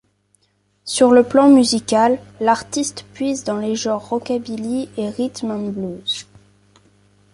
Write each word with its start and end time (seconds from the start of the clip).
Sur 0.83 1.11
le 1.11 1.21
plan 1.21 1.51
musical, 1.51 2.17
l'artiste 2.39 3.05
puise 3.13 3.43
dans 3.43 3.57
les 3.57 3.75
genres 3.75 4.09
Rockabilly 4.09 4.89
et 4.97 5.09
Rhythm 5.11 5.51
and 5.51 5.69
blues. 5.69 6.25